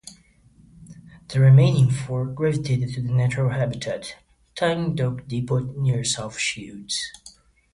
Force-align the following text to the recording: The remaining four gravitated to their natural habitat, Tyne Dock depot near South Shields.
The 1.27 1.39
remaining 1.39 1.91
four 1.91 2.25
gravitated 2.25 2.95
to 2.95 3.03
their 3.03 3.11
natural 3.11 3.49
habitat, 3.51 4.15
Tyne 4.55 4.95
Dock 4.95 5.27
depot 5.27 5.59
near 5.59 6.03
South 6.03 6.39
Shields. 6.39 7.11